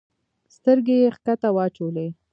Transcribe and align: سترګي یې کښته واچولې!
سترګي 0.55 0.95
یې 1.03 1.09
کښته 1.13 1.49
واچولې! 1.55 2.07